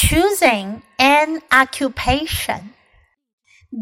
[0.00, 2.72] Choosing an occupation.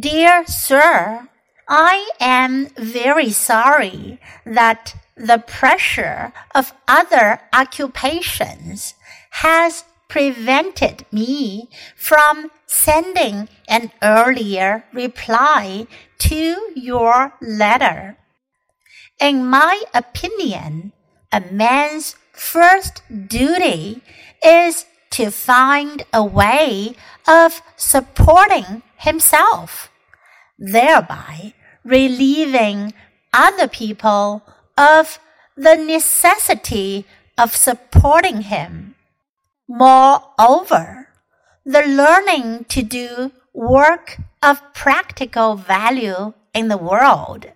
[0.01, 1.29] Dear Sir,
[1.69, 8.95] I am very sorry that the pressure of other occupations
[9.43, 15.87] has prevented me from sending an earlier reply
[16.21, 18.17] to your letter.
[19.21, 20.93] In my opinion,
[21.31, 24.01] a man's first duty
[24.43, 26.95] is to find a way
[27.27, 29.91] of supporting himself,
[30.59, 32.93] thereby relieving
[33.33, 34.43] other people
[34.77, 35.19] of
[35.57, 37.07] the necessity
[37.39, 38.95] of supporting him.
[39.69, 41.09] Moreover,
[41.65, 47.47] the learning to do work of practical value in the world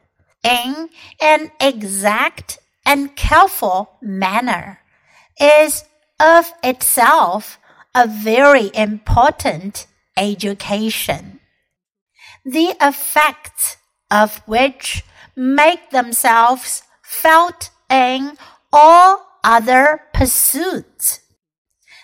[0.42, 0.88] in
[1.20, 4.80] an exact and careful manner
[5.40, 5.84] is
[6.20, 7.58] of itself
[7.94, 11.40] a very important education.
[12.44, 13.78] The effects
[14.10, 15.02] of which
[15.34, 18.36] make themselves felt in
[18.72, 21.20] all other pursuits.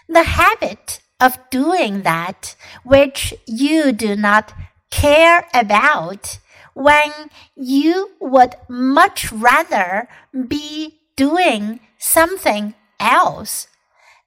[0.08, 4.52] The habit of doing that which you do not
[4.90, 6.38] care about
[6.74, 7.10] when
[7.54, 10.08] you would much rather
[10.48, 13.68] be doing something else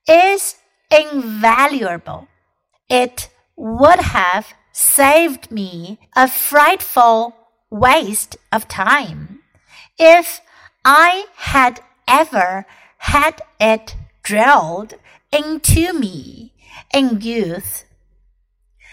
[0.09, 0.55] is
[0.91, 2.27] invaluable.
[2.89, 7.35] It would have saved me a frightful
[7.69, 9.41] waste of time
[9.99, 10.41] if
[10.83, 12.65] I had ever
[12.97, 14.95] had it drilled
[15.31, 16.53] into me
[16.93, 17.85] in youth.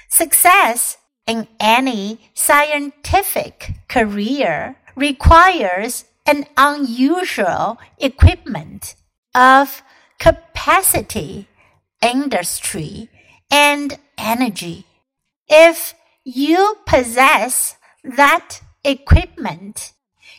[0.09, 8.94] Success in any scientific career requires an unusual equipment
[9.34, 9.83] of
[10.56, 11.46] capacity,
[12.00, 13.10] industry,
[13.50, 14.86] and energy.
[15.48, 19.92] If you possess that equipment,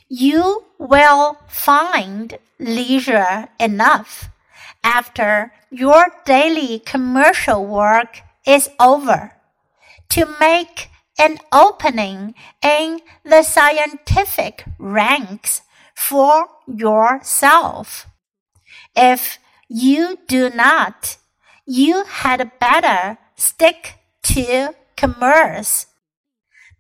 [0.09, 4.30] you will find leisure enough
[4.83, 9.33] after your daily commercial work is over
[10.09, 15.61] to make an opening in the scientific ranks
[15.95, 18.08] for yourself.
[18.95, 19.37] If
[19.67, 21.17] you do not,
[21.66, 25.88] you had better stick to commerce.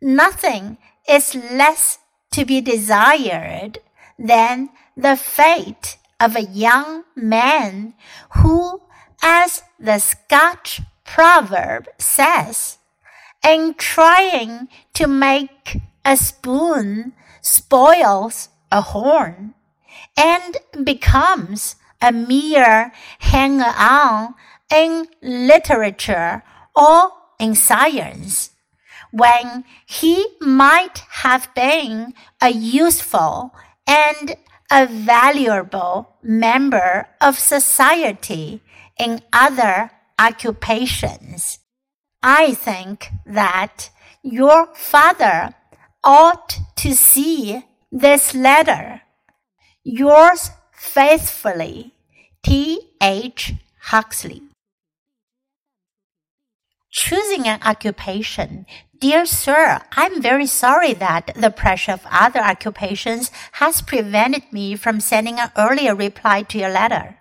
[0.01, 0.77] Nothing
[1.07, 1.99] is less
[2.31, 3.79] to be desired
[4.17, 7.93] than the fate of a young man
[8.35, 8.81] who,
[9.21, 12.77] as the Scotch proverb says,
[13.43, 19.53] in trying to make a spoon spoils a horn
[20.17, 24.35] and becomes a mere hanger on
[24.71, 26.43] in literature
[26.75, 28.51] or in science,
[29.11, 33.53] when he might have been a useful
[33.87, 34.35] and
[34.71, 38.61] a valuable member of society
[38.99, 41.59] in other occupations.
[42.21, 43.89] I think that
[44.21, 45.53] your father
[46.03, 49.01] ought to see this letter.
[49.83, 51.91] Yours faithfully,
[52.43, 52.79] T.
[53.01, 53.53] H.
[53.81, 54.43] Huxley.
[56.91, 58.65] Choosing an occupation.
[58.97, 64.99] Dear sir, I'm very sorry that the pressure of other occupations has prevented me from
[64.99, 67.16] sending an earlier reply to your letter.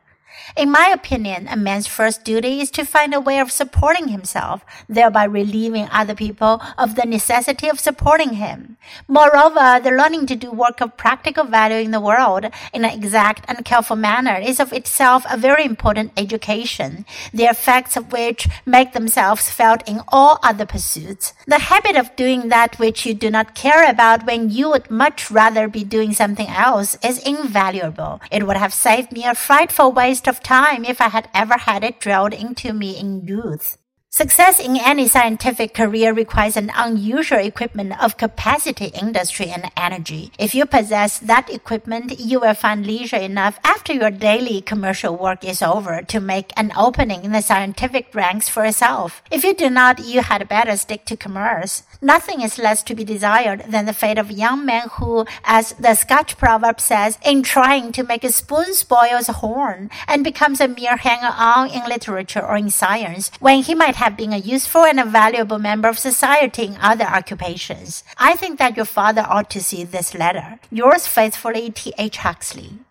[0.56, 4.64] In my opinion, a man's first duty is to find a way of supporting himself,
[4.88, 8.76] thereby relieving other people of the necessity of supporting him.
[9.08, 13.44] Moreover, the learning to do work of practical value in the world in an exact
[13.48, 18.92] and careful manner is of itself a very important education, the effects of which make
[18.92, 21.34] themselves felt in all other pursuits.
[21.46, 25.30] The habit of doing that which you do not care about when you would much
[25.30, 28.20] rather be doing something else is invaluable.
[28.30, 31.56] It would have saved me a frightful waste of of time if I had ever
[31.58, 33.78] had it drilled into me in youth.
[34.16, 40.32] Success in any scientific career requires an unusual equipment of capacity, industry, and energy.
[40.38, 45.44] If you possess that equipment, you will find leisure enough after your daily commercial work
[45.44, 49.22] is over to make an opening in the scientific ranks for yourself.
[49.30, 51.82] If you do not, you had better stick to commerce.
[52.00, 55.94] Nothing is less to be desired than the fate of young men who, as the
[55.94, 60.68] Scotch proverb says, in trying to make a spoon spoils a horn and becomes a
[60.68, 64.38] mere hanger on in literature or in science when he might have have been a
[64.38, 68.04] useful and a valuable member of society in other occupations.
[68.16, 70.60] I think that your father ought to see this letter.
[70.70, 71.92] Yours faithfully, T.
[71.98, 72.18] H.
[72.18, 72.85] Huxley.